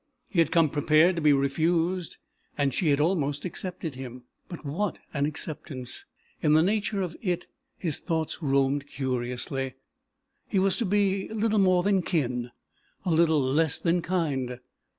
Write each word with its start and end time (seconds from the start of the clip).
He 0.27 0.39
had 0.39 0.51
come 0.51 0.71
prepared 0.71 1.15
to 1.17 1.21
be 1.21 1.31
refused 1.31 2.17
and 2.57 2.73
she 2.73 2.87
had 2.87 2.99
almost 2.99 3.45
accepted 3.45 3.93
him. 3.93 4.23
But 4.49 4.65
what 4.65 4.97
an 5.13 5.27
acceptance! 5.27 6.05
In 6.41 6.53
the 6.53 6.63
nature 6.63 7.03
of 7.03 7.15
it 7.21 7.45
his 7.77 7.99
thoughts 7.99 8.41
roamed 8.41 8.87
curiously: 8.87 9.75
he 10.47 10.57
was 10.57 10.77
to 10.79 10.85
be 10.87 11.27
a 11.27 11.35
little 11.35 11.59
more 11.59 11.83
than 11.83 12.01
kin, 12.01 12.49
a 13.05 13.11
little 13.11 13.39
less 13.41 13.77
than 13.77 14.01
kind. 14.01 14.59